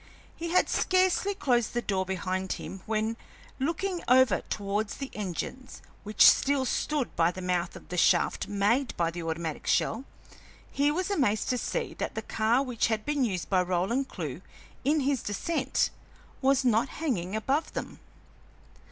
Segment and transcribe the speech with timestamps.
[0.35, 3.17] He had scarcely closed the door behind him when,
[3.59, 8.97] looking over towards the engines which still stood by the mouth of the shaft made
[8.97, 10.05] by the automatic shell,
[10.71, 14.41] he was amazed to see that the car which had been used by Roland Clewe
[14.83, 15.91] in his descent
[16.41, 17.99] was not hanging above them.